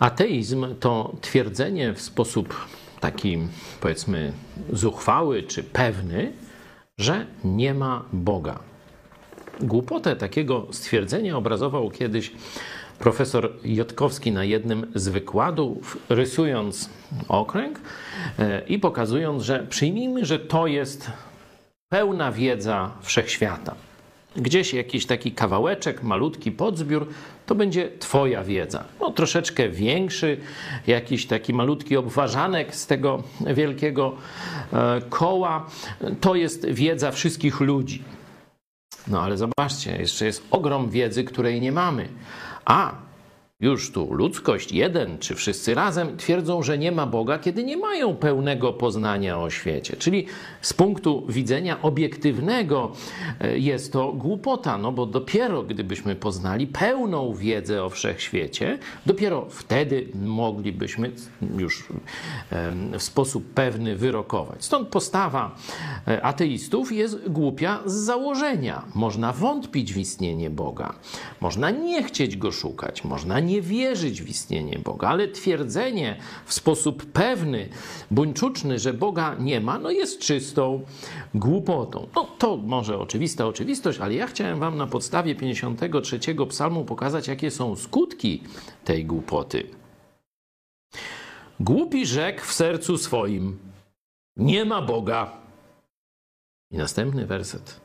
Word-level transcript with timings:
Ateizm 0.00 0.74
to 0.80 1.16
twierdzenie 1.20 1.94
w 1.94 2.00
sposób 2.00 2.66
taki, 3.00 3.38
powiedzmy, 3.80 4.32
zuchwały 4.72 5.42
czy 5.42 5.62
pewny, 5.62 6.32
że 6.98 7.26
nie 7.44 7.74
ma 7.74 8.04
Boga. 8.12 8.58
Głupotę 9.60 10.16
takiego 10.16 10.66
stwierdzenia 10.70 11.36
obrazował 11.36 11.90
kiedyś 11.90 12.32
profesor 12.98 13.52
Jotkowski 13.64 14.32
na 14.32 14.44
jednym 14.44 14.86
z 14.94 15.08
wykładów, 15.08 15.98
rysując 16.08 16.90
okręg 17.28 17.80
e, 18.38 18.62
i 18.66 18.78
pokazując, 18.78 19.42
że 19.42 19.66
przyjmijmy, 19.70 20.24
że 20.24 20.38
to 20.38 20.66
jest 20.66 21.10
pełna 21.88 22.32
wiedza 22.32 22.90
wszechświata. 23.02 23.74
Gdzieś 24.36 24.74
jakiś 24.74 25.06
taki 25.06 25.32
kawałeczek, 25.32 26.02
malutki 26.02 26.52
podzbiór, 26.52 27.08
to 27.46 27.54
będzie 27.54 27.90
Twoja 27.98 28.44
wiedza. 28.44 28.84
Troszeczkę 29.18 29.68
większy, 29.68 30.36
jakiś 30.86 31.26
taki 31.26 31.54
malutki 31.54 31.96
obważanek 31.96 32.74
z 32.74 32.86
tego 32.86 33.22
wielkiego 33.54 34.16
e, 34.72 35.00
koła, 35.08 35.66
to 36.20 36.34
jest 36.34 36.66
wiedza 36.66 37.10
wszystkich 37.10 37.60
ludzi. 37.60 38.04
No 39.08 39.22
ale 39.22 39.36
zobaczcie, 39.36 39.96
jeszcze 39.96 40.26
jest 40.26 40.42
ogrom 40.50 40.90
wiedzy, 40.90 41.24
której 41.24 41.60
nie 41.60 41.72
mamy. 41.72 42.08
A 42.64 42.94
już 43.60 43.92
tu 43.92 44.14
ludzkość, 44.14 44.72
jeden 44.72 45.18
czy 45.18 45.34
wszyscy 45.34 45.74
razem 45.74 46.16
twierdzą, 46.16 46.62
że 46.62 46.78
nie 46.78 46.92
ma 46.92 47.06
Boga, 47.06 47.38
kiedy 47.38 47.64
nie 47.64 47.76
mają 47.76 48.16
pełnego 48.16 48.72
poznania 48.72 49.40
o 49.40 49.50
świecie. 49.50 49.96
Czyli 49.96 50.26
z 50.60 50.72
punktu 50.72 51.26
widzenia 51.28 51.82
obiektywnego 51.82 52.92
e, 53.40 53.58
jest 53.58 53.92
to 53.92 54.12
głupota, 54.12 54.78
no 54.78 54.92
bo 54.92 55.06
dopiero 55.06 55.62
gdybyśmy 55.62 56.16
poznali 56.16 56.66
pełną 56.66 57.34
wiedzę 57.34 57.84
o 57.84 57.90
wszechświecie, 57.90 58.78
dopiero 59.06 59.46
wtedy 59.50 60.08
moglibyśmy 60.14 61.12
już 61.58 61.88
w 62.98 63.02
sposób 63.02 63.44
pewny 63.54 63.96
wyrokować. 63.96 64.64
Stąd 64.64 64.88
postawa 64.88 65.56
e, 66.08 66.22
ateistów 66.22 66.92
jest 66.92 67.28
głupia 67.28 67.78
z 67.86 67.92
założenia. 67.92 68.82
Można 68.94 69.32
wątpić 69.32 69.92
w 69.92 69.98
istnienie 69.98 70.50
Boga, 70.50 70.94
można 71.40 71.70
nie 71.70 72.02
chcieć 72.02 72.36
go 72.36 72.52
szukać, 72.52 73.04
można 73.04 73.40
nie 73.48 73.62
wierzyć 73.62 74.22
w 74.22 74.28
istnienie 74.28 74.78
Boga, 74.84 75.08
ale 75.08 75.28
twierdzenie 75.28 76.16
w 76.46 76.54
sposób 76.54 77.06
pewny, 77.12 77.68
buńczuczny, 78.10 78.78
że 78.78 78.94
Boga 78.94 79.36
nie 79.40 79.60
ma, 79.60 79.78
no 79.78 79.90
jest 79.90 80.18
czystą 80.20 80.84
głupotą. 81.34 82.06
No 82.14 82.24
to 82.38 82.56
może 82.56 82.98
oczywista 82.98 83.46
oczywistość, 83.46 83.98
ale 83.98 84.14
ja 84.14 84.26
chciałem 84.26 84.58
wam 84.58 84.76
na 84.76 84.86
podstawie 84.86 85.34
53 85.34 86.18
psalmu 86.48 86.84
pokazać, 86.84 87.28
jakie 87.28 87.50
są 87.50 87.76
skutki 87.76 88.42
tej 88.84 89.04
głupoty. 89.04 89.66
Głupi 91.60 92.06
rzekł 92.06 92.44
w 92.44 92.52
sercu 92.52 92.98
swoim: 92.98 93.58
Nie 94.36 94.64
ma 94.64 94.82
Boga. 94.82 95.32
I 96.70 96.76
następny 96.76 97.26
werset. 97.26 97.80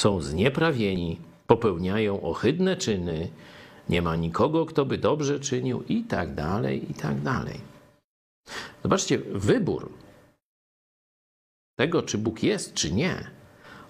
Są 0.00 0.20
znieprawieni, 0.20 1.18
popełniają 1.46 2.20
ohydne 2.22 2.76
czyny, 2.76 3.28
nie 3.88 4.02
ma 4.02 4.16
nikogo, 4.16 4.66
kto 4.66 4.84
by 4.84 4.98
dobrze 4.98 5.40
czynił, 5.40 5.82
i 5.82 6.04
tak 6.04 6.34
dalej, 6.34 6.90
i 6.90 6.94
tak 6.94 7.20
dalej. 7.20 7.60
Zobaczcie, 8.82 9.18
wybór 9.18 9.92
tego, 11.78 12.02
czy 12.02 12.18
Bóg 12.18 12.42
jest, 12.42 12.74
czy 12.74 12.92
nie, 12.92 13.30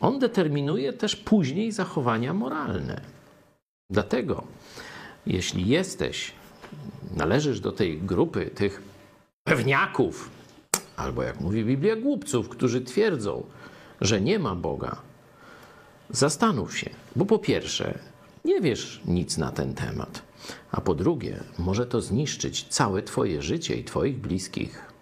on 0.00 0.18
determinuje 0.18 0.92
też 0.92 1.16
później 1.16 1.72
zachowania 1.72 2.34
moralne. 2.34 3.00
Dlatego, 3.90 4.44
jeśli 5.26 5.68
jesteś, 5.68 6.32
należysz 7.16 7.60
do 7.60 7.72
tej 7.72 7.98
grupy 7.98 8.46
tych 8.46 8.82
pewniaków, 9.44 10.30
albo 10.96 11.22
jak 11.22 11.40
mówi 11.40 11.64
Biblia, 11.64 11.96
głupców, 11.96 12.48
którzy 12.48 12.80
twierdzą, 12.80 13.46
że 14.00 14.20
nie 14.20 14.38
ma 14.38 14.54
Boga, 14.54 14.96
zastanów 16.10 16.78
się, 16.78 16.90
bo 17.16 17.26
po 17.26 17.38
pierwsze, 17.38 17.98
nie 18.44 18.60
wiesz 18.60 19.00
nic 19.04 19.38
na 19.38 19.52
ten 19.52 19.74
temat. 19.74 20.22
A 20.70 20.80
po 20.80 20.94
drugie, 20.94 21.40
może 21.58 21.86
to 21.86 22.00
zniszczyć 22.00 22.64
całe 22.68 23.02
Twoje 23.02 23.42
życie 23.42 23.76
i 23.76 23.84
Twoich 23.84 24.18
bliskich. 24.18 24.93